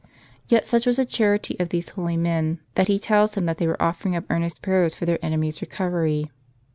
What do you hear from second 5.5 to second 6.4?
recovery!